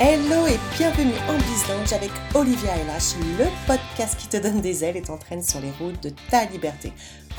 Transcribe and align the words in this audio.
Hello 0.00 0.46
et 0.46 0.60
bienvenue 0.76 1.18
en 1.28 1.36
Bizlange 1.36 1.92
avec 1.92 2.12
Olivia 2.32 2.76
LH, 2.76 3.18
le 3.36 3.46
podcast 3.66 4.16
qui 4.16 4.28
te 4.28 4.36
donne 4.36 4.60
des 4.60 4.84
ailes 4.84 4.96
et 4.96 5.02
t'entraîne 5.02 5.42
sur 5.42 5.58
les 5.58 5.72
routes 5.72 6.00
de 6.00 6.12
ta 6.30 6.44
liberté. 6.44 6.92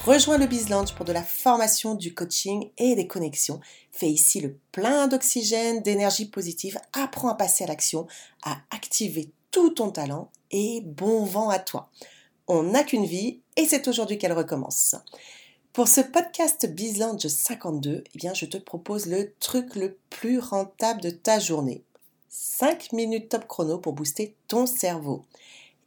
Rejoins 0.03 0.37
le 0.37 0.45
Bizlange 0.45 0.93
pour 0.93 1.05
de 1.05 1.13
la 1.13 1.23
formation, 1.23 1.95
du 1.95 2.13
coaching 2.13 2.69
et 2.77 2.95
des 2.95 3.07
connexions. 3.07 3.61
Fais 3.93 4.09
ici 4.09 4.41
le 4.41 4.57
plein 4.73 5.07
d'oxygène, 5.07 5.81
d'énergie 5.83 6.25
positive. 6.25 6.77
Apprends 6.91 7.29
à 7.29 7.35
passer 7.35 7.63
à 7.63 7.67
l'action, 7.67 8.07
à 8.43 8.57
activer 8.71 9.31
tout 9.51 9.69
ton 9.69 9.89
talent 9.89 10.29
et 10.51 10.81
bon 10.83 11.23
vent 11.23 11.49
à 11.49 11.59
toi. 11.59 11.89
On 12.49 12.63
n'a 12.63 12.83
qu'une 12.83 13.05
vie 13.05 13.39
et 13.55 13.67
c'est 13.67 13.87
aujourd'hui 13.87 14.17
qu'elle 14.17 14.33
recommence. 14.33 14.97
Pour 15.71 15.87
ce 15.87 16.01
podcast 16.01 16.69
Bizlange 16.69 17.25
52, 17.25 18.03
eh 18.05 18.17
bien, 18.17 18.33
je 18.33 18.45
te 18.45 18.57
propose 18.57 19.05
le 19.05 19.31
truc 19.39 19.77
le 19.77 19.97
plus 20.09 20.39
rentable 20.39 20.99
de 20.99 21.09
ta 21.09 21.39
journée 21.39 21.85
5 22.29 22.93
minutes 22.93 23.29
top 23.29 23.47
chrono 23.47 23.77
pour 23.79 23.93
booster 23.93 24.35
ton 24.47 24.65
cerveau. 24.65 25.25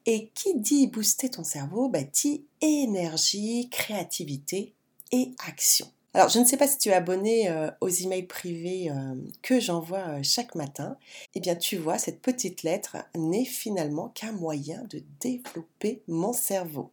Et 0.04 0.30
qui 0.34 0.58
dit 0.58 0.88
booster 0.88 1.30
ton 1.30 1.44
cerveau 1.44 1.88
bah, 1.88 2.02
dit 2.02 2.44
énergie, 2.60 3.68
créativité 3.70 4.74
et 5.12 5.32
action. 5.46 5.86
Alors, 6.14 6.28
je 6.28 6.38
ne 6.38 6.44
sais 6.44 6.58
pas 6.58 6.68
si 6.68 6.76
tu 6.76 6.90
es 6.90 6.92
abonné 6.92 7.48
euh, 7.48 7.70
aux 7.80 7.88
emails 7.88 8.26
privés 8.26 8.90
euh, 8.90 9.14
que 9.40 9.60
j'envoie 9.60 10.08
euh, 10.08 10.20
chaque 10.22 10.54
matin. 10.54 10.98
Eh 11.34 11.40
bien, 11.40 11.56
tu 11.56 11.78
vois, 11.78 11.96
cette 11.96 12.20
petite 12.20 12.64
lettre 12.64 12.98
n'est 13.16 13.46
finalement 13.46 14.08
qu'un 14.10 14.32
moyen 14.32 14.82
de 14.90 15.02
développer 15.20 16.02
mon 16.08 16.34
cerveau. 16.34 16.90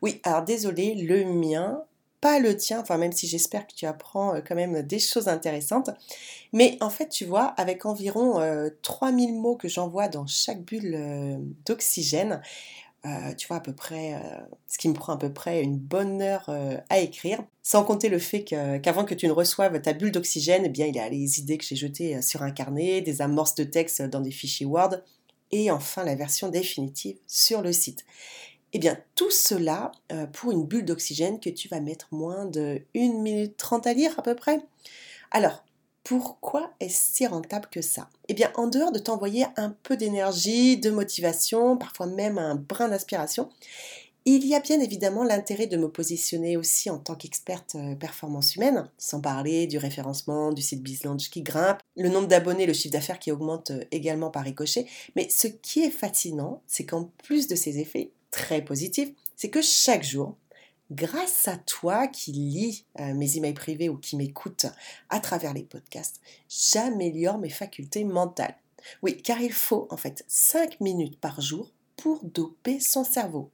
Oui, 0.00 0.20
alors 0.22 0.44
désolé, 0.44 0.94
le 0.94 1.24
mien 1.24 1.82
pas 2.22 2.38
le 2.38 2.56
tien, 2.56 2.80
enfin 2.80 2.98
même 2.98 3.12
si 3.12 3.26
j'espère 3.26 3.66
que 3.66 3.74
tu 3.74 3.84
apprends 3.84 4.36
euh, 4.36 4.40
quand 4.46 4.54
même 4.54 4.80
des 4.82 5.00
choses 5.00 5.28
intéressantes. 5.28 5.90
Mais 6.52 6.78
en 6.80 6.88
fait, 6.88 7.08
tu 7.08 7.26
vois, 7.26 7.46
avec 7.58 7.84
environ 7.84 8.40
3000 8.82 9.30
euh, 9.30 9.32
mots 9.34 9.56
que 9.56 9.68
j'envoie 9.68 10.08
dans 10.08 10.26
chaque 10.26 10.62
bulle 10.62 10.94
euh, 10.94 11.36
d'oxygène, 11.66 12.40
tu 13.36 13.48
vois 13.48 13.56
à 13.56 13.60
peu 13.60 13.72
près, 13.72 14.14
ce 14.68 14.78
qui 14.78 14.88
me 14.88 14.94
prend 14.94 15.14
à 15.14 15.16
peu 15.16 15.32
près 15.32 15.60
une 15.60 15.76
bonne 15.76 16.22
heure 16.22 16.48
à 16.88 17.00
écrire, 17.00 17.42
sans 17.60 17.82
compter 17.82 18.08
le 18.08 18.20
fait 18.20 18.44
qu'avant 18.44 19.04
que, 19.04 19.14
tu 19.14 19.26
ne 19.26 19.32
reçoives 19.32 19.82
ta 19.82 19.92
bulle 19.92 20.12
d'oxygène, 20.12 20.62
eh 20.66 20.68
bien 20.68 20.86
il 20.86 20.94
y 20.94 21.00
a 21.00 21.08
les 21.08 21.40
idées 21.40 21.58
que 21.58 21.64
j'ai 21.64 21.74
jetées 21.74 22.22
sur 22.22 22.44
un 22.44 22.52
carnet, 22.52 23.00
des 23.00 23.20
amorces 23.20 23.56
de 23.56 23.64
texte 23.64 24.02
dans 24.02 24.20
des 24.20 24.30
fichiers 24.30 24.66
Word, 24.66 24.98
et 25.50 25.72
enfin 25.72 26.04
la 26.04 26.14
version 26.14 26.48
définitive 26.48 27.16
sur 27.26 27.60
le 27.60 27.72
site. 27.72 28.04
Eh 28.72 28.78
bien, 28.78 28.98
tout 29.14 29.30
cela 29.30 29.92
euh, 30.12 30.26
pour 30.26 30.52
une 30.52 30.64
bulle 30.64 30.84
d'oxygène 30.84 31.40
que 31.40 31.50
tu 31.50 31.68
vas 31.68 31.80
mettre 31.80 32.08
moins 32.10 32.46
de 32.46 32.80
1 32.96 33.20
minute 33.20 33.56
30 33.56 33.86
à 33.86 33.92
lire 33.92 34.18
à 34.18 34.22
peu 34.22 34.34
près. 34.34 34.60
Alors, 35.30 35.64
pourquoi 36.04 36.72
est-ce 36.80 37.14
si 37.14 37.26
rentable 37.26 37.68
que 37.70 37.82
ça? 37.82 38.08
Eh 38.28 38.34
bien, 38.34 38.50
en 38.56 38.66
dehors 38.66 38.92
de 38.92 38.98
t'envoyer 38.98 39.46
un 39.56 39.70
peu 39.82 39.96
d'énergie, 39.96 40.76
de 40.76 40.90
motivation, 40.90 41.76
parfois 41.76 42.06
même 42.06 42.38
un 42.38 42.54
brin 42.56 42.88
d'inspiration, 42.88 43.50
il 44.24 44.46
y 44.46 44.54
a 44.54 44.60
bien 44.60 44.80
évidemment 44.80 45.24
l'intérêt 45.24 45.66
de 45.66 45.76
me 45.76 45.88
positionner 45.88 46.56
aussi 46.56 46.90
en 46.90 46.98
tant 46.98 47.16
qu'experte 47.16 47.74
euh, 47.74 47.96
performance 47.96 48.54
humaine, 48.54 48.88
sans 48.96 49.20
parler 49.20 49.66
du 49.66 49.78
référencement 49.78 50.52
du 50.52 50.62
site 50.62 50.82
BizLaunch 50.82 51.28
qui 51.28 51.42
grimpe, 51.42 51.80
le 51.96 52.08
nombre 52.08 52.28
d'abonnés, 52.28 52.66
le 52.66 52.72
chiffre 52.72 52.92
d'affaires 52.92 53.18
qui 53.18 53.32
augmente 53.32 53.72
euh, 53.72 53.84
également 53.90 54.30
par 54.30 54.44
ricochet. 54.44 54.86
Mais 55.16 55.28
ce 55.28 55.48
qui 55.48 55.82
est 55.82 55.90
fascinant, 55.90 56.62
c'est 56.66 56.86
qu'en 56.86 57.10
plus 57.24 57.48
de 57.48 57.56
ces 57.56 57.78
effets, 57.78 58.12
très 58.32 58.62
positif, 58.62 59.10
c'est 59.36 59.50
que 59.50 59.62
chaque 59.62 60.02
jour, 60.02 60.36
grâce 60.90 61.46
à 61.46 61.56
toi 61.56 62.08
qui 62.08 62.32
lis 62.32 62.84
euh, 62.98 63.14
mes 63.14 63.36
emails 63.36 63.54
privés 63.54 63.88
ou 63.88 63.96
qui 63.96 64.16
m'écoutes 64.16 64.66
à 65.10 65.20
travers 65.20 65.54
les 65.54 65.62
podcasts, 65.62 66.20
j'améliore 66.48 67.38
mes 67.38 67.50
facultés 67.50 68.02
mentales. 68.02 68.56
Oui, 69.02 69.22
car 69.22 69.40
il 69.40 69.52
faut 69.52 69.86
en 69.90 69.96
fait 69.96 70.24
5 70.26 70.80
minutes 70.80 71.20
par 71.20 71.40
jour 71.40 71.70
pour 71.96 72.24
doper 72.24 72.80
son 72.80 73.04
cerveau. 73.04 73.50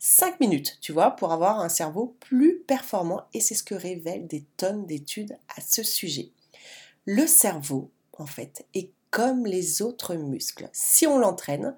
5 0.00 0.40
minutes, 0.40 0.78
tu 0.80 0.92
vois, 0.92 1.12
pour 1.12 1.32
avoir 1.32 1.60
un 1.60 1.68
cerveau 1.68 2.16
plus 2.20 2.58
performant 2.60 3.22
et 3.32 3.40
c'est 3.40 3.54
ce 3.54 3.62
que 3.62 3.74
révèlent 3.74 4.26
des 4.26 4.44
tonnes 4.56 4.86
d'études 4.86 5.38
à 5.56 5.60
ce 5.60 5.82
sujet. 5.82 6.30
Le 7.06 7.26
cerveau, 7.26 7.90
en 8.18 8.26
fait, 8.26 8.66
est 8.74 8.90
comme 9.10 9.46
les 9.46 9.82
autres 9.82 10.14
muscles. 10.14 10.68
Si 10.72 11.06
on 11.06 11.18
l'entraîne, 11.18 11.74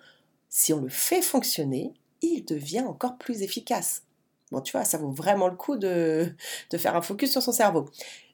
si 0.49 0.73
on 0.73 0.81
le 0.81 0.89
fait 0.89 1.23
fonctionner, 1.23 1.93
il 2.23 2.45
devient 2.45 2.85
encore 2.87 3.17
plus 3.19 3.43
efficace. 3.43 4.03
Bon, 4.51 4.61
tu 4.61 4.73
vois, 4.73 4.85
ça 4.85 4.99
vaut 4.99 5.11
vraiment 5.11 5.49
le 5.49 5.57
coup 5.57 5.77
de, 5.77 6.35
faire 6.77 6.95
un 6.95 7.03
focus 7.03 7.33
sur 7.33 7.43
son 7.43 7.53
cerveau. 7.53 7.87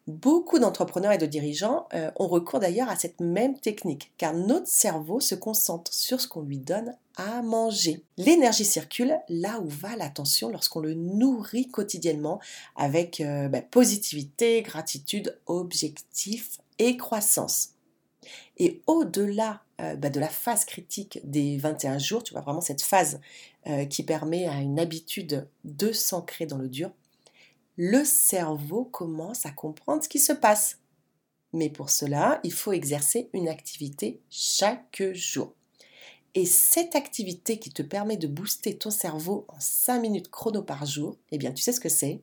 Beaucoup 0.09 0.59
d'entrepreneurs 0.59 1.13
et 1.13 1.19
de 1.19 1.27
dirigeants 1.27 1.87
euh, 1.93 2.11
ont 2.17 2.29
recours 2.29 2.61
d'ailleurs 2.61 2.89
à 2.89 2.97
cette 2.97 3.21
même 3.21 3.59
technique, 3.59 4.11
car 4.17 4.35
notre 4.35 4.67
cerveau 4.67 5.21
se 5.21 5.35
concentre 5.35 5.93
sur 5.93 6.21
ce 6.21 6.27
qu'on 6.27 6.43
lui 6.43 6.59
donne 6.59 6.97
à 7.17 7.43
manger. 7.43 8.03
L'énergie 8.17 8.65
circule 8.65 9.19
là 9.29 9.61
où 9.61 9.69
va 9.69 9.97
l'attention 9.97 10.49
lorsqu'on 10.49 10.81
le 10.81 10.95
nourrit 10.95 11.69
quotidiennement 11.69 12.41
avec 12.75 13.21
euh, 13.21 13.49
bah, 13.49 13.61
positivité, 13.61 14.63
gratitude, 14.63 15.39
objectif 15.47 16.59
et 16.79 16.97
croissance. 16.97 17.75
Et 18.57 18.83
au-delà 18.87 19.63
euh, 19.81 19.97
bah, 19.97 20.11
de 20.11 20.21
la 20.21 20.29
phase 20.29 20.65
critique 20.65 21.21
des 21.25 21.57
21 21.57 21.99
jours, 21.99 22.23
tu 22.23 22.33
vois 22.33 22.43
vraiment 22.43 22.61
cette 22.61 22.83
phase 22.83 23.21
euh, 23.67 23.85
qui 23.85 24.03
permet 24.03 24.47
à 24.47 24.61
une 24.61 24.79
habitude 24.79 25.49
de 25.65 25.93
s'ancrer 25.93 26.47
dans 26.47 26.59
le 26.59 26.69
dur, 26.69 26.91
le 27.77 28.05
cerveau 28.05 28.85
commence 28.85 29.47
à 29.47 29.51
comprendre 29.51 30.03
ce 30.03 30.09
qui 30.09 30.19
se 30.19 30.33
passe. 30.33 30.79
Mais 31.53 31.71
pour 31.71 31.91
cela, 31.91 32.41
il 32.45 32.53
faut 32.53 32.73
exercer 32.73 33.31
une 33.33 33.49
activité 33.49 34.21
chaque 34.31 35.03
jour. 35.13 35.55
Et 36.35 36.45
cette 36.45 36.95
activité 36.95 37.59
qui 37.59 37.71
te 37.71 37.83
permet 37.83 38.17
de 38.17 38.27
booster 38.27 38.77
ton 38.77 38.91
cerveau 38.91 39.47
en 39.49 39.59
5 39.59 40.01
minutes 40.01 40.31
chrono 40.31 40.63
par 40.63 40.87
jour, 40.87 41.17
eh 41.31 41.39
bien 41.39 41.53
tu 41.53 41.63
sais 41.63 41.73
ce 41.73 41.81
que 41.81 41.89
c'est? 41.89 42.21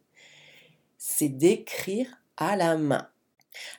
C'est 0.97 1.29
d'écrire 1.29 2.07
à 2.37 2.55
la 2.55 2.77
main. 2.77 3.07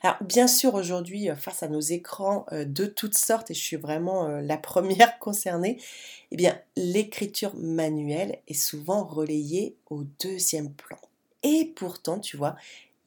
Alors 0.03 0.17
bien 0.21 0.47
sûr 0.47 0.73
aujourd'hui 0.75 1.29
euh, 1.29 1.35
face 1.35 1.63
à 1.63 1.67
nos 1.67 1.79
écrans 1.79 2.45
euh, 2.51 2.65
de 2.65 2.85
toutes 2.85 3.17
sortes 3.17 3.51
et 3.51 3.53
je 3.53 3.61
suis 3.61 3.75
vraiment 3.75 4.25
euh, 4.25 4.41
la 4.41 4.57
première 4.67 5.19
concernée, 5.19 5.81
eh 6.31 6.35
bien 6.35 6.59
l'écriture 6.75 7.55
manuelle 7.55 8.39
est 8.47 8.53
souvent 8.53 9.05
relayée 9.05 9.75
au 9.89 10.03
deuxième 10.21 10.73
plan. 10.73 10.97
Et 11.43 11.71
pourtant, 11.75 12.19
tu 12.19 12.35
vois, 12.35 12.55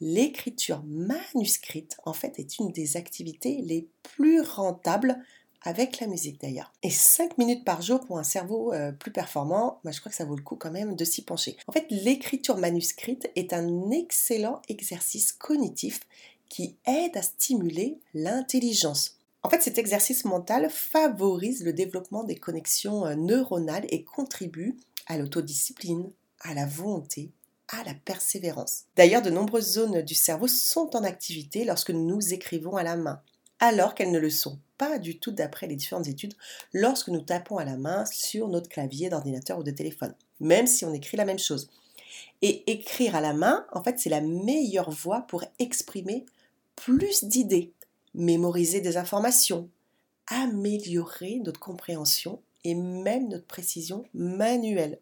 l'écriture 0.01 0.83
manuscrite 0.87 1.97
en 2.05 2.13
fait 2.13 2.39
est 2.39 2.59
une 2.59 2.73
des 2.73 2.97
activités 2.97 3.61
les 3.63 3.89
plus 4.03 4.41
rentables 4.41 5.19
avec 5.63 6.01
la 6.01 6.07
musique 6.07 6.41
d'ailleurs. 6.41 6.73
Et 6.83 6.89
5 6.89 7.37
minutes 7.37 7.67
par 7.67 7.83
jour 7.83 8.01
pour 8.01 8.19
un 8.19 8.23
cerveau 8.23 8.73
plus 8.99 9.11
performant, 9.11 9.79
je 9.85 10.01
crois 10.01 10.09
que 10.09 10.17
ça 10.17 10.25
vaut 10.25 10.37
le 10.37 10.43
coup 10.43 10.57
quand 10.57 10.71
même 10.71 10.97
de 10.97 11.05
s'y 11.05 11.23
pencher. 11.23 11.59
En 11.67 11.73
fait, 11.73 11.85
l'écriture 11.91 12.57
manuscrite 12.57 13.31
est 13.37 13.53
un 13.53 13.91
excellent 13.91 14.63
exercice 14.71 15.33
cognitif 15.33 16.01
qui 16.51 16.77
aide 16.85 17.17
à 17.17 17.23
stimuler 17.23 17.99
l'intelligence. 18.13 19.17
En 19.43 19.49
fait, 19.49 19.63
cet 19.63 19.79
exercice 19.79 20.27
mental 20.27 20.69
favorise 20.69 21.65
le 21.65 21.73
développement 21.73 22.25
des 22.25 22.37
connexions 22.37 23.07
euh, 23.07 23.15
neuronales 23.15 23.87
et 23.89 24.05
contribue 24.05 24.77
à 25.07 25.17
l'autodiscipline, 25.17 26.11
à 26.41 26.53
la 26.53 26.67
volonté, 26.67 27.31
à 27.69 27.83
la 27.85 27.95
persévérance. 27.95 28.83
D'ailleurs, 28.97 29.23
de 29.23 29.31
nombreuses 29.31 29.73
zones 29.73 30.03
du 30.03 30.15
cerveau 30.15 30.49
sont 30.49 30.95
en 30.95 31.05
activité 31.05 31.65
lorsque 31.65 31.91
nous 31.91 32.35
écrivons 32.35 32.77
à 32.77 32.83
la 32.83 32.97
main, 32.97 33.23
alors 33.61 33.95
qu'elles 33.95 34.11
ne 34.11 34.19
le 34.19 34.31
sont 34.31 34.59
pas 34.77 34.99
du 34.99 35.19
tout 35.19 35.31
d'après 35.31 35.67
les 35.67 35.77
différentes 35.77 36.09
études 36.09 36.35
lorsque 36.73 37.09
nous 37.09 37.21
tapons 37.21 37.59
à 37.59 37.65
la 37.65 37.77
main 37.77 38.05
sur 38.07 38.49
notre 38.49 38.69
clavier 38.69 39.09
d'ordinateur 39.09 39.59
ou 39.59 39.63
de 39.63 39.71
téléphone, 39.71 40.15
même 40.41 40.67
si 40.67 40.85
on 40.85 40.93
écrit 40.93 41.17
la 41.17 41.25
même 41.25 41.39
chose. 41.39 41.71
Et 42.43 42.71
écrire 42.71 43.15
à 43.15 43.21
la 43.21 43.35
main, 43.35 43.67
en 43.73 43.83
fait, 43.83 43.99
c'est 43.99 44.11
la 44.11 44.23
meilleure 44.23 44.91
voie 44.91 45.23
pour 45.29 45.45
exprimer 45.59 46.25
plus 46.85 47.25
d'idées, 47.25 47.73
mémoriser 48.15 48.81
des 48.81 48.97
informations, 48.97 49.69
améliorer 50.27 51.41
notre 51.45 51.61
compréhension 51.61 52.41
et 52.65 52.75
même 52.75 53.29
notre 53.29 53.47
précision 53.47 54.05
manuelle. 54.15 54.99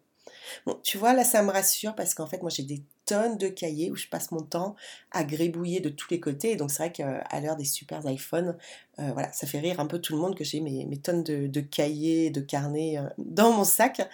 Bon, 0.65 0.79
tu 0.83 0.97
vois, 0.97 1.13
là, 1.13 1.23
ça 1.23 1.41
me 1.41 1.51
rassure 1.51 1.95
parce 1.95 2.13
qu'en 2.13 2.27
fait, 2.27 2.41
moi, 2.41 2.51
j'ai 2.51 2.63
des 2.63 2.83
tonnes 3.05 3.37
de 3.37 3.47
cahiers 3.47 3.89
où 3.91 3.95
je 3.95 4.07
passe 4.07 4.31
mon 4.31 4.41
temps 4.41 4.75
à 5.11 5.23
grébouiller 5.23 5.79
de 5.79 5.89
tous 5.89 6.09
les 6.11 6.19
côtés. 6.19 6.55
donc, 6.55 6.69
c'est 6.69 6.83
vrai 6.83 6.91
qu'à 6.91 7.41
l'heure 7.41 7.55
des 7.55 7.65
super 7.65 8.05
iPhones, 8.05 8.57
euh, 8.99 9.11
voilà, 9.13 9.31
ça 9.33 9.47
fait 9.47 9.59
rire 9.59 9.79
un 9.79 9.87
peu 9.87 9.99
tout 9.99 10.13
le 10.13 10.19
monde 10.19 10.35
que 10.35 10.43
j'ai 10.43 10.59
mes, 10.59 10.85
tonnes 10.97 11.23
de, 11.23 11.61
cahiers, 11.61 12.29
de 12.29 12.41
carnets 12.41 12.97
euh, 12.97 13.09
dans 13.17 13.51
mon 13.51 13.63
sac. 13.63 14.07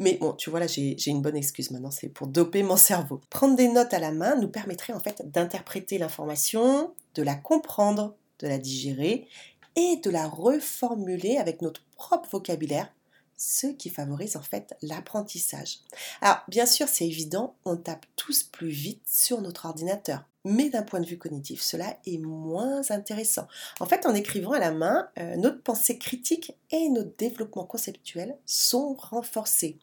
Mais 0.00 0.14
bon, 0.14 0.32
tu 0.32 0.48
vois 0.48 0.60
là, 0.60 0.66
j'ai 0.66 0.96
une 1.06 1.20
bonne 1.20 1.36
excuse 1.36 1.70
maintenant, 1.70 1.90
c'est 1.90 2.08
pour 2.08 2.26
doper 2.26 2.62
mon 2.62 2.78
cerveau. 2.78 3.20
Prendre 3.28 3.54
des 3.54 3.68
notes 3.68 3.92
à 3.92 3.98
la 3.98 4.12
main 4.12 4.34
nous 4.34 4.48
permettrait 4.48 4.94
en 4.94 4.98
fait 4.98 5.30
d'interpréter 5.30 5.98
l'information, 5.98 6.94
de 7.14 7.22
la 7.22 7.34
comprendre, 7.34 8.16
de 8.38 8.48
la 8.48 8.56
digérer 8.56 9.28
et 9.76 9.96
de 10.02 10.10
la 10.10 10.26
reformuler 10.26 11.36
avec 11.36 11.60
notre 11.60 11.82
propre 11.96 12.30
vocabulaire 12.30 12.90
ce 13.36 13.66
qui 13.66 13.90
favorise 13.90 14.36
en 14.36 14.42
fait 14.42 14.74
l'apprentissage. 14.82 15.80
Alors 16.20 16.38
bien 16.48 16.66
sûr 16.66 16.88
c'est 16.88 17.06
évident, 17.06 17.54
on 17.64 17.76
tape 17.76 18.06
tous 18.16 18.42
plus 18.42 18.68
vite 18.68 19.02
sur 19.06 19.40
notre 19.42 19.66
ordinateur. 19.66 20.24
Mais 20.46 20.70
d'un 20.70 20.82
point 20.82 21.00
de 21.00 21.06
vue 21.06 21.18
cognitif, 21.18 21.60
cela 21.60 21.98
est 22.06 22.16
moins 22.16 22.90
intéressant. 22.90 23.46
En 23.78 23.84
fait, 23.84 24.06
en 24.06 24.14
écrivant 24.14 24.52
à 24.52 24.58
la 24.58 24.72
main, 24.72 25.10
euh, 25.18 25.36
notre 25.36 25.62
pensée 25.62 25.98
critique 25.98 26.56
et 26.70 26.88
notre 26.88 27.14
développement 27.18 27.66
conceptuel 27.66 28.38
sont 28.46 28.94
renforcés. 28.94 29.78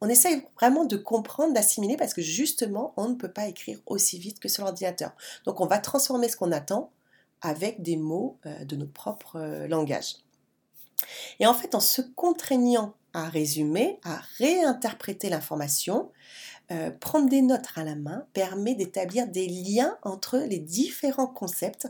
On 0.00 0.08
essaye 0.08 0.42
vraiment 0.56 0.84
de 0.84 0.96
comprendre, 0.96 1.52
d'assimiler 1.52 1.96
parce 1.96 2.14
que 2.14 2.22
justement, 2.22 2.92
on 2.96 3.08
ne 3.08 3.14
peut 3.14 3.30
pas 3.30 3.46
écrire 3.46 3.78
aussi 3.86 4.18
vite 4.18 4.40
que 4.40 4.48
sur 4.48 4.64
l'ordinateur. 4.64 5.12
Donc 5.44 5.60
on 5.60 5.66
va 5.66 5.78
transformer 5.78 6.28
ce 6.28 6.36
qu'on 6.36 6.52
attend 6.52 6.90
avec 7.42 7.82
des 7.82 7.96
mots 7.96 8.38
euh, 8.46 8.64
de 8.64 8.76
notre 8.76 8.92
propre 8.92 9.36
euh, 9.36 9.68
langage. 9.68 10.16
Et 11.40 11.46
en 11.46 11.54
fait, 11.54 11.74
en 11.74 11.80
se 11.80 12.00
contraignant 12.00 12.94
à 13.12 13.28
résumer, 13.28 13.98
à 14.04 14.20
réinterpréter 14.38 15.28
l'information, 15.28 16.10
euh, 16.72 16.90
prendre 16.90 17.28
des 17.28 17.42
notes 17.42 17.66
à 17.76 17.84
la 17.84 17.94
main 17.94 18.26
permet 18.32 18.74
d'établir 18.74 19.28
des 19.28 19.46
liens 19.46 19.96
entre 20.02 20.38
les 20.38 20.58
différents 20.58 21.26
concepts 21.26 21.88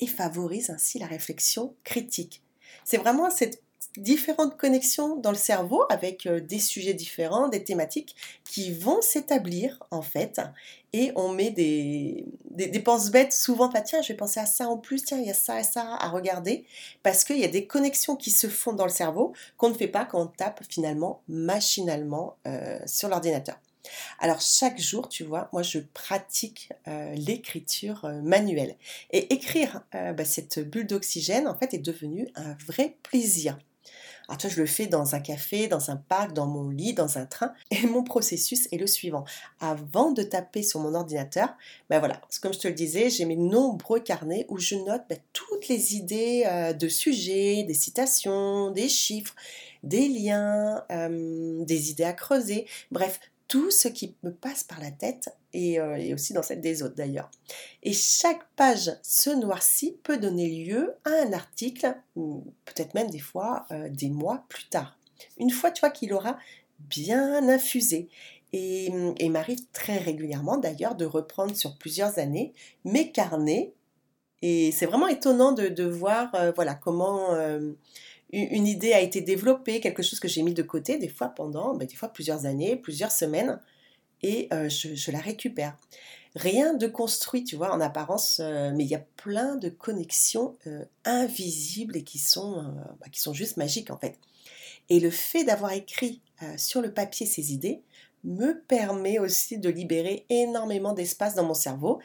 et 0.00 0.06
favorise 0.06 0.70
ainsi 0.70 0.98
la 0.98 1.06
réflexion 1.06 1.74
critique. 1.84 2.42
C'est 2.84 2.96
vraiment 2.96 3.30
cette 3.30 3.62
différentes 3.96 4.56
connexions 4.56 5.16
dans 5.16 5.30
le 5.30 5.36
cerveau 5.36 5.84
avec 5.88 6.26
euh, 6.26 6.40
des 6.40 6.58
sujets 6.58 6.94
différents, 6.94 7.48
des 7.48 7.62
thématiques 7.62 8.16
qui 8.44 8.72
vont 8.72 9.00
s'établir 9.00 9.82
en 9.90 10.02
fait. 10.02 10.40
Et 10.92 11.12
on 11.16 11.32
met 11.32 11.50
des, 11.50 12.24
des, 12.50 12.80
penses 12.80 13.10
bêtes 13.10 13.32
souvent, 13.32 13.68
tiens, 13.84 14.00
je 14.00 14.08
vais 14.08 14.16
penser 14.16 14.38
à 14.38 14.46
ça 14.46 14.68
en 14.68 14.78
plus, 14.78 15.02
tiens, 15.02 15.18
il 15.18 15.26
y 15.26 15.30
a 15.30 15.34
ça 15.34 15.58
et 15.58 15.64
ça 15.64 15.96
à 15.98 16.08
regarder, 16.08 16.64
parce 17.02 17.24
qu'il 17.24 17.38
y 17.38 17.44
a 17.44 17.48
des 17.48 17.66
connexions 17.66 18.14
qui 18.14 18.30
se 18.30 18.46
font 18.46 18.72
dans 18.72 18.84
le 18.84 18.90
cerveau 18.90 19.32
qu'on 19.56 19.70
ne 19.70 19.74
fait 19.74 19.88
pas 19.88 20.04
quand 20.04 20.22
on 20.22 20.26
tape 20.26 20.62
finalement 20.68 21.22
machinalement 21.26 22.36
euh, 22.46 22.78
sur 22.86 23.08
l'ordinateur. 23.08 23.58
Alors 24.20 24.40
chaque 24.40 24.80
jour, 24.80 25.08
tu 25.08 25.24
vois, 25.24 25.48
moi 25.52 25.62
je 25.62 25.80
pratique 25.80 26.70
euh, 26.88 27.12
l'écriture 27.14 28.08
manuelle. 28.22 28.76
Et 29.10 29.34
écrire 29.34 29.82
bah, 29.92 30.24
cette 30.24 30.58
bulle 30.60 30.86
d'oxygène, 30.86 31.48
en 31.48 31.56
fait, 31.56 31.74
est 31.74 31.78
devenu 31.78 32.28
un 32.34 32.54
vrai 32.66 32.96
plaisir. 33.02 33.58
Alors 34.28 34.38
toi, 34.38 34.48
je 34.48 34.60
le 34.60 34.66
fais 34.66 34.86
dans 34.86 35.14
un 35.14 35.20
café, 35.20 35.68
dans 35.68 35.90
un 35.90 35.96
parc, 35.96 36.32
dans 36.32 36.46
mon 36.46 36.70
lit, 36.70 36.94
dans 36.94 37.18
un 37.18 37.26
train. 37.26 37.52
Et 37.70 37.86
mon 37.86 38.02
processus 38.02 38.68
est 38.72 38.78
le 38.78 38.86
suivant. 38.86 39.24
Avant 39.60 40.12
de 40.12 40.22
taper 40.22 40.62
sur 40.62 40.80
mon 40.80 40.94
ordinateur, 40.94 41.48
ben 41.90 41.98
voilà, 41.98 42.20
comme 42.40 42.54
je 42.54 42.58
te 42.58 42.68
le 42.68 42.74
disais, 42.74 43.10
j'ai 43.10 43.24
mes 43.24 43.36
nombreux 43.36 44.00
carnets 44.00 44.46
où 44.48 44.58
je 44.58 44.76
note 44.76 45.02
ben, 45.08 45.18
toutes 45.32 45.68
les 45.68 45.94
idées 45.96 46.44
euh, 46.46 46.72
de 46.72 46.88
sujets, 46.88 47.64
des 47.64 47.74
citations, 47.74 48.70
des 48.70 48.88
chiffres, 48.88 49.34
des 49.82 50.08
liens, 50.08 50.84
euh, 50.90 51.64
des 51.64 51.90
idées 51.90 52.04
à 52.04 52.12
creuser. 52.12 52.66
Bref, 52.90 53.20
tout 53.48 53.70
ce 53.70 53.88
qui 53.88 54.16
me 54.22 54.32
passe 54.32 54.64
par 54.64 54.80
la 54.80 54.90
tête 54.90 55.28
euh, 55.54 55.94
et, 55.96 56.14
aussi 56.14 56.32
dans 56.32 56.42
celle 56.42 56.60
des 56.60 56.82
autres 56.82 56.94
d'ailleurs. 56.94 57.30
Et 57.82 57.92
chaque 57.92 58.48
page 58.56 58.90
se 59.02 59.30
noircit 59.30 59.98
peut 60.02 60.18
donner 60.18 60.48
lieu 60.48 60.94
à 61.04 61.10
un 61.10 61.32
article, 61.32 61.94
peut-être 62.14 62.94
même 62.94 63.10
des 63.10 63.20
fois 63.20 63.66
euh, 63.70 63.88
des 63.88 64.08
mois 64.08 64.44
plus 64.48 64.64
tard. 64.64 64.98
Une 65.38 65.50
fois, 65.50 65.70
tu 65.70 65.80
vois, 65.80 65.90
qu'il 65.90 66.12
aura 66.12 66.38
bien 66.78 67.48
infusé. 67.48 68.08
Et 68.52 68.92
il 69.18 69.32
m'arrive 69.32 69.66
très 69.72 69.98
régulièrement 69.98 70.58
d'ailleurs 70.58 70.94
de 70.94 71.04
reprendre 71.04 71.56
sur 71.56 71.76
plusieurs 71.76 72.20
années 72.20 72.52
mes 72.84 73.10
carnets. 73.10 73.72
Et 74.42 74.70
c'est 74.70 74.86
vraiment 74.86 75.08
étonnant 75.08 75.50
de, 75.52 75.84
voir 75.84 76.32
euh, 76.34 76.52
voilà, 76.54 76.74
comment 76.74 77.34
une 78.34 78.66
idée 78.66 78.92
a 78.92 79.00
été 79.00 79.20
développée, 79.20 79.80
quelque 79.80 80.02
chose 80.02 80.18
que 80.18 80.28
j'ai 80.28 80.42
mis 80.42 80.54
de 80.54 80.62
côté 80.62 80.98
des 80.98 81.08
fois 81.08 81.28
pendant, 81.28 81.74
ben, 81.74 81.86
des 81.86 81.94
fois 81.94 82.08
plusieurs 82.08 82.46
années, 82.46 82.76
plusieurs 82.76 83.12
semaines, 83.12 83.60
et 84.22 84.48
euh, 84.52 84.68
je, 84.68 85.10
la 85.10 85.18
récupère. 85.18 85.76
Rien 86.34 86.74
de 86.74 86.86
construit, 86.86 87.44
tu 87.44 87.56
vois, 87.56 87.72
en 87.72 87.80
apparence, 87.80 88.40
euh, 88.40 88.72
mais 88.74 88.84
il 88.84 88.90
y 88.90 88.96
a 88.96 89.04
plein 89.16 89.56
de 89.56 89.68
connexions 89.68 90.56
euh, 90.66 90.84
invisibles 91.04 91.96
et 91.96 92.02
qui 92.02 92.18
sont, 92.18 92.74
bah, 93.00 93.06
qui 93.12 93.20
sont 93.20 93.34
juste 93.34 93.56
magiques 93.56 93.90
en 93.90 93.98
fait. 93.98 94.18
Et 94.88 94.98
le 94.98 95.10
fait 95.10 95.44
d'avoir 95.44 95.72
écrit 95.72 96.20
sur 96.58 96.82
le 96.82 96.92
papier 96.92 97.24
ces 97.24 97.54
idées 97.54 97.82
me 98.24 98.60
permet 98.66 99.18
aussi 99.18 99.58
de 99.58 99.70
libérer 99.70 100.26
énormément 100.28 100.92
d'espace 100.92 101.34
dans 101.34 101.44
mon 101.44 101.54
cerveau. 101.54 102.00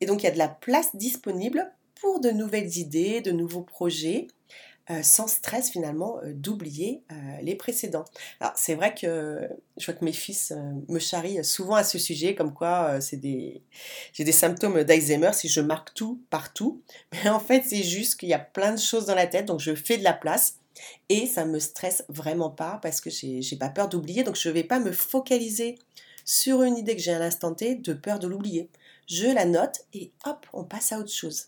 Et 0.00 0.06
donc 0.06 0.22
il 0.22 0.26
y 0.26 0.28
a 0.28 0.32
de 0.32 0.38
la 0.38 0.48
place 0.48 0.94
disponible 0.94 1.72
pour 2.00 2.20
de 2.20 2.30
nouvelles 2.30 2.78
idées, 2.78 3.20
de 3.20 3.32
nouveaux 3.32 3.62
projets. 3.62 4.28
Euh, 4.90 5.02
sans 5.04 5.28
stress 5.28 5.70
finalement 5.70 6.18
euh, 6.24 6.32
d'oublier 6.32 7.04
euh, 7.12 7.14
les 7.42 7.54
précédents. 7.54 8.04
Alors 8.40 8.54
c'est 8.56 8.74
vrai 8.74 8.92
que 8.92 9.48
je 9.76 9.84
vois 9.86 9.94
que 9.94 10.04
mes 10.04 10.12
fils 10.12 10.52
me 10.88 10.98
charrient 10.98 11.44
souvent 11.44 11.76
à 11.76 11.84
ce 11.84 11.96
sujet, 11.96 12.34
comme 12.34 12.52
quoi 12.52 13.00
c'est 13.00 13.18
des 13.18 13.62
j'ai 14.12 14.24
des 14.24 14.32
symptômes 14.32 14.82
d'Alzheimer 14.82 15.30
si 15.32 15.48
je 15.48 15.60
marque 15.60 15.94
tout 15.94 16.20
partout. 16.28 16.82
Mais 17.12 17.30
en 17.30 17.38
fait 17.38 17.62
c'est 17.66 17.84
juste 17.84 18.18
qu'il 18.18 18.30
y 18.30 18.34
a 18.34 18.40
plein 18.40 18.72
de 18.72 18.80
choses 18.80 19.06
dans 19.06 19.14
la 19.14 19.28
tête, 19.28 19.46
donc 19.46 19.60
je 19.60 19.74
fais 19.74 19.96
de 19.96 20.04
la 20.04 20.12
place. 20.12 20.56
Et 21.08 21.26
ça 21.26 21.44
me 21.44 21.58
stresse 21.58 22.04
vraiment 22.08 22.50
pas 22.50 22.78
parce 22.82 23.00
que 23.00 23.10
j'ai 23.10 23.56
pas 23.56 23.68
peur 23.68 23.88
d'oublier, 23.88 24.24
donc 24.24 24.36
je 24.36 24.48
ne 24.48 24.54
vais 24.54 24.64
pas 24.64 24.80
me 24.80 24.92
focaliser 24.92 25.76
sur 26.24 26.62
une 26.62 26.76
idée 26.76 26.96
que 26.96 27.02
j'ai 27.02 27.12
à 27.12 27.18
l'instant 27.18 27.54
T 27.54 27.74
de 27.76 27.92
peur 27.92 28.18
de 28.18 28.26
l'oublier. 28.26 28.70
Je 29.06 29.26
la 29.26 29.44
note 29.44 29.82
et 29.92 30.10
hop, 30.24 30.46
on 30.52 30.64
passe 30.64 30.92
à 30.92 30.98
autre 30.98 31.12
chose. 31.12 31.46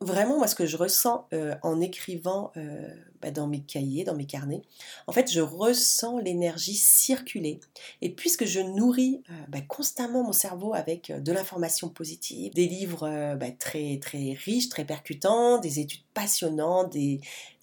Vraiment, 0.00 0.38
moi, 0.38 0.46
ce 0.46 0.54
que 0.54 0.66
je 0.66 0.76
ressens 0.76 1.26
euh, 1.32 1.54
en 1.62 1.80
écrivant 1.80 2.52
euh, 2.56 2.88
bah, 3.22 3.30
dans 3.30 3.46
mes 3.46 3.60
cahiers, 3.60 4.04
dans 4.04 4.14
mes 4.14 4.26
carnets, 4.26 4.62
en 5.06 5.12
fait, 5.12 5.30
je 5.30 5.40
ressens 5.40 6.18
l'énergie 6.18 6.74
circuler. 6.74 7.60
Et 8.02 8.10
puisque 8.10 8.44
je 8.44 8.60
nourris 8.60 9.22
euh, 9.30 9.34
bah, 9.48 9.60
constamment 9.60 10.22
mon 10.22 10.32
cerveau 10.32 10.74
avec 10.74 11.10
de 11.10 11.32
l'information 11.32 11.88
positive, 11.88 12.52
des 12.54 12.66
livres 12.66 13.34
bah, 13.36 13.50
très, 13.50 13.98
très 14.00 14.32
riches, 14.32 14.68
très 14.68 14.84
percutants, 14.84 15.58
des 15.58 15.80
études 15.80 16.04
passionnantes, 16.14 16.92
des 16.92 17.20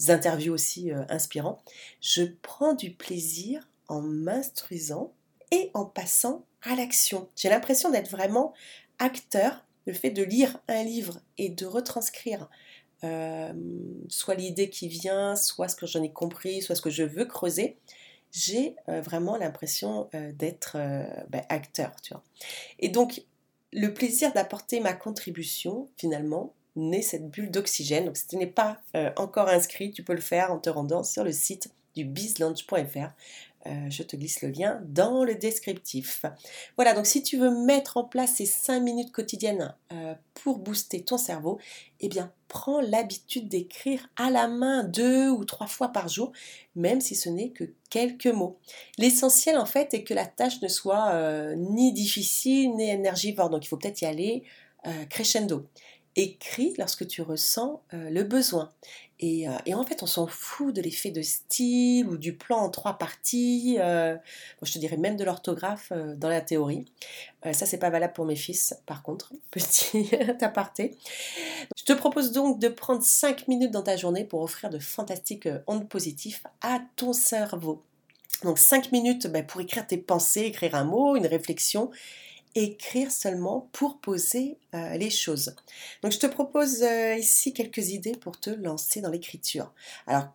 interviews 0.07 0.53
aussi 0.53 0.91
inspirants, 1.09 1.62
je 2.01 2.24
prends 2.41 2.74
du 2.74 2.91
plaisir 2.91 3.68
en 3.88 4.01
m'instruisant 4.01 5.13
et 5.51 5.69
en 5.74 5.85
passant 5.85 6.45
à 6.63 6.75
l'action. 6.75 7.30
J'ai 7.35 7.50
l'impression 7.50 7.91
d'être 7.91 8.09
vraiment 8.09 8.53
acteur 9.00 9.63
le 9.85 9.94
fait 9.94 10.12
de 10.12 10.24
lire 10.24 10.59
un 10.68 10.83
livre 10.83 11.19
et 11.38 11.50
de 11.50 11.65
retranscrire 11.65 12.50
euh, 13.03 13.51
soit 14.07 14.35
l'idée 14.35 14.69
qui 14.69 14.88
vient, 14.88 15.35
soit 15.35 15.68
ce 15.68 15.75
que 15.75 15.85
j'en 15.85 16.01
ai 16.03 16.12
compris, 16.12 16.62
soit 16.62 16.75
ce 16.75 16.81
que 16.81 16.89
je 16.89 17.03
veux 17.03 17.25
creuser, 17.25 17.77
j'ai 18.31 18.75
euh, 18.88 19.01
vraiment 19.01 19.35
l'impression 19.35 20.09
euh, 20.15 20.31
d'être 20.31 20.77
ben, 21.30 21.44
acteur. 21.50 21.91
Et 22.80 22.89
donc, 22.89 23.24
le 23.74 23.94
plaisir 23.94 24.31
d'apporter 24.33 24.80
ma 24.80 24.94
contribution, 24.94 25.89
finalement, 25.97 26.53
naît 26.75 27.01
cette 27.01 27.30
bulle 27.30 27.51
d'oxygène. 27.51 28.06
Donc, 28.06 28.18
si 28.18 28.27
tu 28.27 28.38
n'es 28.38 28.47
pas 28.47 28.81
encore 29.18 29.50
inscrit, 29.50 29.91
tu 29.91 30.03
peux 30.03 30.13
le 30.13 30.21
faire 30.21 30.51
en 30.51 30.59
te 30.59 30.69
rendant 30.69 31.03
sur 31.03 31.24
le 31.24 31.31
site 31.31 31.69
du 31.95 32.06
bizlaunch.fr. 32.06 33.11
Euh, 33.65 33.89
je 33.89 34.03
te 34.03 34.17
glisse 34.17 34.41
le 34.41 34.49
lien 34.49 34.81
dans 34.85 35.23
le 35.23 35.35
descriptif. 35.35 36.25
Voilà, 36.75 36.93
donc 36.93 37.05
si 37.05 37.23
tu 37.23 37.37
veux 37.37 37.49
mettre 37.49 37.95
en 37.95 38.03
place 38.03 38.33
ces 38.35 38.45
5 38.45 38.81
minutes 38.81 39.11
quotidiennes 39.13 39.73
euh, 39.93 40.15
pour 40.33 40.59
booster 40.59 41.01
ton 41.01 41.17
cerveau, 41.17 41.59
eh 42.01 42.09
bien, 42.09 42.33
prends 42.49 42.81
l'habitude 42.81 43.47
d'écrire 43.47 44.09
à 44.17 44.29
la 44.29 44.49
main 44.49 44.83
deux 44.83 45.29
ou 45.29 45.45
trois 45.45 45.67
fois 45.67 45.89
par 45.89 46.09
jour, 46.09 46.33
même 46.75 46.99
si 46.99 47.15
ce 47.15 47.29
n'est 47.29 47.51
que 47.51 47.63
quelques 47.89 48.27
mots. 48.27 48.59
L'essentiel, 48.97 49.57
en 49.57 49.65
fait, 49.65 49.93
est 49.93 50.03
que 50.03 50.13
la 50.13 50.25
tâche 50.25 50.61
ne 50.61 50.67
soit 50.67 51.11
euh, 51.13 51.55
ni 51.55 51.93
difficile 51.93 52.75
ni 52.75 52.89
énergivore. 52.89 53.49
Donc, 53.49 53.63
il 53.63 53.69
faut 53.69 53.77
peut-être 53.77 54.01
y 54.01 54.05
aller 54.05 54.43
crescendo. 55.09 55.65
Écris 56.17 56.73
lorsque 56.77 57.07
tu 57.07 57.21
ressens 57.21 57.81
le 57.93 58.23
besoin. 58.23 58.69
Euh, 59.23 59.57
et, 59.65 59.73
en 59.73 59.83
fait, 59.83 60.03
on 60.03 60.06
s'en 60.06 60.27
fout 60.27 60.75
de 60.75 60.81
l'effet 60.81 61.11
de 61.11 61.21
style 61.21 62.07
ou 62.07 62.18
du 62.18 62.35
plan 62.35 62.57
en 62.57 62.69
trois 62.69 62.97
parties. 62.97 63.77
Euh, 63.80 64.15
je 64.61 64.73
te 64.73 64.80
dirais 64.80 64.97
même 64.97 65.15
de 65.15 65.23
l'orthographe 65.23 65.92
euh, 65.92 66.15
dans 66.15 66.30
la 66.30 66.42
théorie. 66.42 66.85
ça, 67.51 67.65
c'est 67.65 67.77
pas 67.77 67.89
valable 67.89 68.13
pour 68.13 68.25
mes 68.25 68.35
fils, 68.35 68.75
par 68.85 69.03
contre. 69.03 69.33
Petit 69.51 70.09
aparté. 70.42 70.97
Je 71.77 71.83
te 71.83 71.94
propose 71.94 72.31
donc 72.31 72.59
de 72.59 72.68
prendre 72.68 73.03
5 73.03 73.47
minutes 73.47 73.71
dans 73.71 73.83
ta 73.83 73.95
journée 73.95 74.25
pour 74.25 74.42
offrir 74.42 74.69
de 74.69 74.80
fantastiques 74.80 75.47
ondes 75.68 75.87
positives 75.87 76.42
à 76.61 76.80
ton 76.95 77.13
cerveau. 77.13 77.81
Donc 78.44 78.57
5 78.57 78.92
minutes 78.92 79.27
ben, 79.27 79.45
pour 79.45 79.61
écrire 79.61 79.87
tes 79.87 79.97
pensées, 79.97 80.42
écrire 80.42 80.75
un 80.75 80.83
mot, 80.83 81.15
une 81.15 81.27
réflexion 81.27 81.92
écrire 82.56 83.12
seulement 83.12 83.69
pour 83.72 84.00
poser 84.00 84.57
euh, 84.74 84.95
les 84.95 85.10
choses. 85.10 85.56
Donc 86.02 86.12
je 86.12 86.19
te 86.19 86.28
propose 86.28 86.83
euh, 86.83 87.16
ici 87.16 87.54
quelques 87.54 87.90
idées 87.90 88.16
pour 88.16 88.40
te 88.40 88.50
lancer 88.50 89.02
dans 89.02 89.10
l'écriture. 89.10 89.74
Alors 90.07 90.28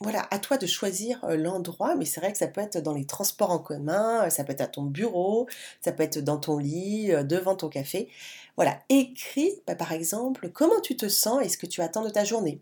voilà, 0.00 0.26
à 0.30 0.38
toi 0.38 0.58
de 0.58 0.66
choisir 0.66 1.24
euh, 1.24 1.36
l'endroit, 1.36 1.94
mais 1.94 2.04
c'est 2.04 2.20
vrai 2.20 2.32
que 2.32 2.38
ça 2.38 2.48
peut 2.48 2.60
être 2.60 2.78
dans 2.78 2.94
les 2.94 3.06
transports 3.06 3.50
en 3.50 3.58
commun, 3.58 4.28
ça 4.30 4.44
peut 4.44 4.52
être 4.52 4.60
à 4.60 4.66
ton 4.66 4.82
bureau, 4.82 5.46
ça 5.80 5.92
peut 5.92 6.02
être 6.02 6.18
dans 6.18 6.38
ton 6.38 6.58
lit, 6.58 7.12
devant 7.24 7.54
ton 7.54 7.68
café. 7.68 8.08
Voilà, 8.56 8.80
écris 8.88 9.62
bah, 9.66 9.76
par 9.76 9.92
exemple 9.92 10.50
comment 10.50 10.80
tu 10.80 10.96
te 10.96 11.08
sens 11.08 11.44
et 11.44 11.48
ce 11.48 11.56
que 11.56 11.66
tu 11.66 11.80
attends 11.80 12.04
de 12.04 12.10
ta 12.10 12.24
journée. 12.24 12.60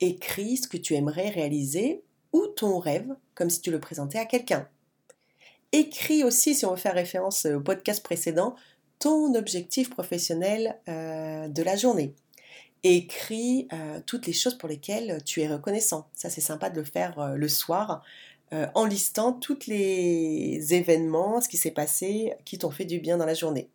Écris 0.00 0.58
ce 0.58 0.68
que 0.68 0.76
tu 0.76 0.94
aimerais 0.94 1.30
réaliser 1.30 2.02
ou 2.32 2.46
ton 2.46 2.78
rêve 2.78 3.14
comme 3.34 3.50
si 3.50 3.60
tu 3.60 3.70
le 3.70 3.80
présentais 3.80 4.18
à 4.18 4.26
quelqu'un. 4.26 4.68
Écris 5.72 6.22
aussi, 6.22 6.54
si 6.54 6.66
on 6.66 6.72
veut 6.72 6.76
faire 6.76 6.94
référence 6.94 7.46
au 7.46 7.60
podcast 7.60 8.02
précédent, 8.02 8.56
ton 8.98 9.34
objectif 9.34 9.88
professionnel 9.90 10.78
euh, 10.88 11.48
de 11.48 11.62
la 11.62 11.76
journée. 11.76 12.14
Écris 12.84 13.68
euh, 13.72 14.00
toutes 14.06 14.26
les 14.26 14.32
choses 14.32 14.58
pour 14.58 14.68
lesquelles 14.68 15.22
tu 15.24 15.40
es 15.40 15.48
reconnaissant. 15.48 16.08
Ça, 16.12 16.28
c'est 16.30 16.40
sympa 16.40 16.68
de 16.68 16.80
le 16.80 16.84
faire 16.84 17.18
euh, 17.18 17.34
le 17.34 17.48
soir 17.48 18.02
en 18.74 18.84
listant 18.84 19.32
tous 19.32 19.66
les 19.66 20.74
événements, 20.74 21.40
ce 21.40 21.48
qui 21.48 21.56
s'est 21.56 21.70
passé, 21.70 22.34
qui 22.44 22.58
t'ont 22.58 22.70
fait 22.70 22.84
du 22.84 23.00
bien 23.00 23.16
dans 23.16 23.24
la 23.24 23.32
journée. 23.32 23.70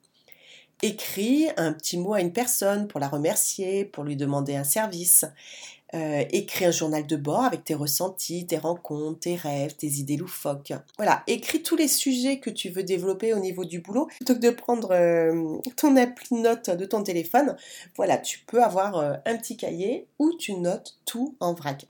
Écris 0.83 1.47
un 1.57 1.73
petit 1.73 1.97
mot 1.97 2.13
à 2.13 2.21
une 2.21 2.33
personne 2.33 2.87
pour 2.87 2.99
la 2.99 3.07
remercier, 3.07 3.85
pour 3.85 4.03
lui 4.03 4.15
demander 4.15 4.55
un 4.55 4.63
service. 4.63 5.25
Euh, 5.93 6.25
écris 6.31 6.65
un 6.65 6.71
journal 6.71 7.07
de 7.07 7.15
bord 7.15 7.45
avec 7.45 7.63
tes 7.63 7.73
ressentis, 7.73 8.45
tes 8.45 8.57
rencontres, 8.57 9.21
tes 9.21 9.35
rêves, 9.35 9.75
tes 9.75 9.87
idées 9.87 10.17
loufoques. 10.17 10.73
Voilà, 10.97 11.23
écris 11.27 11.63
tous 11.63 11.77
les 11.77 11.87
sujets 11.87 12.39
que 12.39 12.49
tu 12.49 12.69
veux 12.69 12.83
développer 12.83 13.33
au 13.33 13.39
niveau 13.39 13.63
du 13.63 13.79
boulot. 13.79 14.07
Plutôt 14.17 14.35
que 14.35 14.39
de 14.39 14.49
prendre 14.49 14.91
euh, 14.91 15.57
ton 15.77 15.95
appli 15.95 16.35
note 16.35 16.69
de 16.69 16.85
ton 16.85 17.03
téléphone, 17.03 17.55
voilà, 17.95 18.17
tu 18.17 18.39
peux 18.45 18.61
avoir 18.61 18.97
euh, 18.97 19.13
un 19.25 19.37
petit 19.37 19.55
cahier 19.55 20.07
où 20.19 20.33
tu 20.37 20.55
notes 20.55 20.97
tout 21.05 21.37
en 21.39 21.53
vrac. 21.53 21.87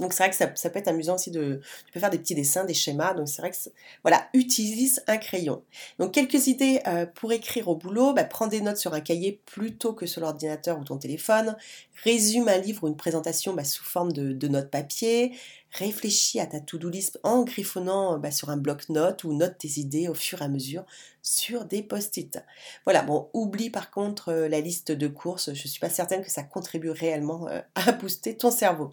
Donc 0.00 0.12
c'est 0.12 0.22
vrai 0.22 0.30
que 0.30 0.58
ça, 0.58 0.70
peut 0.70 0.78
être 0.78 0.88
amusant 0.88 1.14
aussi 1.14 1.30
de... 1.30 1.60
Tu 1.86 1.92
peux 1.92 2.00
faire 2.00 2.10
des 2.10 2.18
petits 2.18 2.34
dessins, 2.34 2.64
des 2.64 2.74
schémas. 2.74 3.14
Donc 3.14 3.28
c'est 3.28 3.42
vrai 3.42 3.50
que... 3.50 3.56
Voilà, 4.02 4.28
utilise 4.34 5.02
un 5.06 5.16
crayon. 5.16 5.62
Donc 5.98 6.12
quelques 6.12 6.46
idées 6.46 6.80
euh, 6.86 7.06
pour 7.06 7.32
écrire 7.32 7.68
au 7.68 7.76
boulot. 7.76 8.12
Bah, 8.12 8.24
prends 8.24 8.46
des 8.46 8.60
notes 8.60 8.76
sur 8.76 8.94
un 8.94 9.00
cahier 9.00 9.40
plutôt 9.46 9.92
que 9.92 10.06
sur 10.06 10.20
l'ordinateur 10.20 10.78
ou 10.78 10.84
ton 10.84 10.98
téléphone. 10.98 11.56
Résume 12.02 12.48
un 12.48 12.58
livre 12.58 12.84
ou 12.84 12.88
une 12.88 12.96
présentation 12.96 13.54
bah, 13.54 13.64
sous 13.64 13.84
forme 13.84 14.12
de, 14.12 14.32
de 14.32 14.48
notes 14.48 14.70
papier. 14.70 15.32
Réfléchis 15.78 16.40
à 16.40 16.46
ta 16.46 16.60
to-do 16.60 16.88
list 16.88 17.20
en 17.22 17.42
griffonnant 17.44 18.18
bah, 18.18 18.30
sur 18.30 18.50
un 18.50 18.56
bloc-notes 18.56 19.24
ou 19.24 19.34
note 19.34 19.58
tes 19.58 19.78
idées 19.78 20.08
au 20.08 20.14
fur 20.14 20.40
et 20.40 20.44
à 20.44 20.48
mesure 20.48 20.84
sur 21.22 21.64
des 21.64 21.82
post-it. 21.82 22.38
Voilà, 22.84 23.02
bon, 23.02 23.28
oublie 23.34 23.68
par 23.68 23.90
contre 23.90 24.30
euh, 24.30 24.48
la 24.48 24.60
liste 24.60 24.92
de 24.92 25.08
courses. 25.08 25.52
Je 25.52 25.62
ne 25.62 25.68
suis 25.68 25.80
pas 25.80 25.90
certaine 25.90 26.22
que 26.22 26.30
ça 26.30 26.42
contribue 26.42 26.90
réellement 26.90 27.48
euh, 27.48 27.60
à 27.74 27.92
booster 27.92 28.36
ton 28.36 28.50
cerveau. 28.50 28.90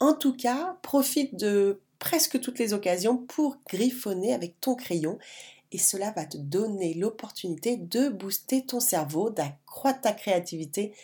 En 0.00 0.14
tout 0.14 0.34
cas, 0.34 0.78
profite 0.82 1.36
de 1.36 1.80
presque 1.98 2.40
toutes 2.40 2.58
les 2.58 2.72
occasions 2.72 3.16
pour 3.16 3.58
griffonner 3.68 4.32
avec 4.32 4.60
ton 4.60 4.74
crayon 4.74 5.18
et 5.72 5.78
cela 5.78 6.10
va 6.12 6.24
te 6.26 6.36
donner 6.36 6.94
l'opportunité 6.94 7.76
de 7.76 8.08
booster 8.08 8.64
ton 8.64 8.80
cerveau, 8.80 9.30
d'accroître 9.30 10.02
ta 10.02 10.12
créativité 10.12 10.94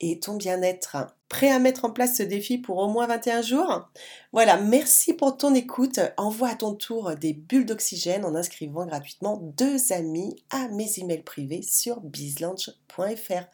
et 0.00 0.20
ton 0.20 0.36
bien-être. 0.36 0.96
Prêt 1.28 1.50
à 1.50 1.58
mettre 1.58 1.84
en 1.84 1.90
place 1.90 2.16
ce 2.16 2.22
défi 2.22 2.58
pour 2.58 2.78
au 2.78 2.88
moins 2.88 3.06
21 3.06 3.42
jours? 3.42 3.88
Voilà, 4.32 4.56
merci 4.56 5.12
pour 5.12 5.36
ton 5.36 5.54
écoute. 5.54 5.98
Envoie 6.16 6.50
à 6.50 6.54
ton 6.54 6.74
tour 6.74 7.16
des 7.16 7.32
bulles 7.32 7.66
d'oxygène 7.66 8.24
en 8.24 8.34
inscrivant 8.34 8.86
gratuitement 8.86 9.40
deux 9.56 9.92
amis 9.92 10.36
à 10.50 10.68
mes 10.68 10.98
emails 10.98 11.22
privés 11.22 11.62
sur 11.62 12.00
bizlange.fr. 12.00 13.44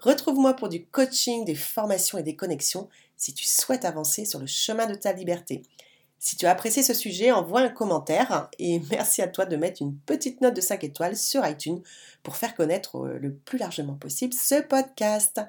Retrouve-moi 0.00 0.54
pour 0.54 0.68
du 0.68 0.84
coaching, 0.84 1.44
des 1.44 1.54
formations 1.54 2.18
et 2.18 2.22
des 2.22 2.36
connexions 2.36 2.88
si 3.16 3.32
tu 3.32 3.46
souhaites 3.46 3.86
avancer 3.86 4.26
sur 4.26 4.38
le 4.38 4.46
chemin 4.46 4.86
de 4.86 4.94
ta 4.94 5.12
liberté. 5.12 5.62
Si 6.18 6.36
tu 6.36 6.46
as 6.46 6.50
apprécié 6.50 6.82
ce 6.82 6.94
sujet, 6.94 7.32
envoie 7.32 7.60
un 7.60 7.68
commentaire 7.68 8.48
et 8.58 8.80
merci 8.90 9.20
à 9.20 9.28
toi 9.28 9.44
de 9.44 9.56
mettre 9.56 9.82
une 9.82 9.94
petite 9.94 10.40
note 10.40 10.56
de 10.56 10.60
5 10.62 10.82
étoiles 10.84 11.16
sur 11.16 11.46
iTunes 11.46 11.82
pour 12.22 12.36
faire 12.36 12.54
connaître 12.54 12.96
euh, 12.96 13.18
le 13.18 13.34
plus 13.34 13.58
largement 13.58 13.94
possible 13.94 14.32
ce 14.32 14.62
podcast 14.62 15.42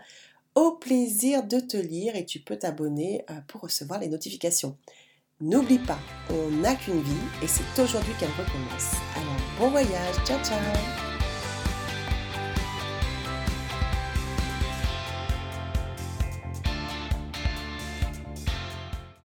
au 0.55 0.71
plaisir 0.71 1.43
de 1.43 1.59
te 1.59 1.77
lire 1.77 2.15
et 2.15 2.25
tu 2.25 2.39
peux 2.39 2.57
t'abonner 2.57 3.24
euh, 3.29 3.33
pour 3.47 3.62
recevoir 3.62 4.00
les 4.00 4.07
notifications. 4.07 4.77
N'oublie 5.41 5.79
pas, 5.79 6.00
on 6.29 6.50
n'a 6.50 6.75
qu'une 6.75 7.01
vie 7.01 7.43
et 7.43 7.47
c'est 7.47 7.81
aujourd'hui 7.81 8.13
qu'elle 8.17 8.29
recommence. 8.29 8.93
Alors 9.15 9.59
bon 9.59 9.69
voyage, 9.69 10.15
ciao 10.25 10.41
ciao 10.43 11.04